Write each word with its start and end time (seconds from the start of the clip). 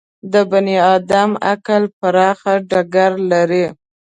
د 0.33 0.33
بني 0.51 0.75
ادم 0.95 1.31
عقل 1.51 1.83
پراخ 1.99 2.39
ډګر 2.69 3.11
لري. 3.31 3.65